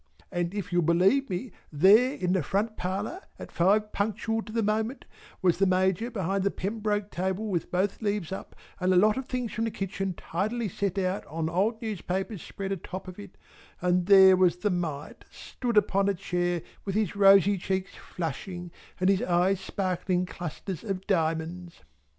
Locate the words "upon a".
15.77-16.15